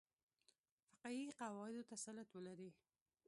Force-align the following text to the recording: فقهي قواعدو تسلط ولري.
فقهي 0.91 1.29
قواعدو 1.39 1.81
تسلط 1.91 2.29
ولري. 2.35 2.71